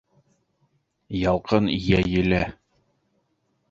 Ялҡын 1.25 1.71
йәйелә 1.77 2.43